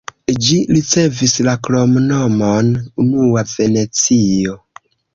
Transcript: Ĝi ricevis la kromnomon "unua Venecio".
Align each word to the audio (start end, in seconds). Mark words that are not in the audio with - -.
Ĝi 0.45 0.55
ricevis 0.75 1.35
la 1.49 1.55
kromnomon 1.69 2.75
"unua 3.07 3.47
Venecio". 3.55 4.61